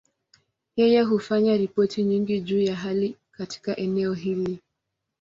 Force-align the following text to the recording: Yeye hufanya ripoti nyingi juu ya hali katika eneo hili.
Yeye 0.75 1.01
hufanya 1.01 1.57
ripoti 1.57 2.03
nyingi 2.03 2.41
juu 2.41 2.61
ya 2.61 2.75
hali 2.75 3.17
katika 3.31 3.77
eneo 3.77 4.13
hili. 4.13 4.61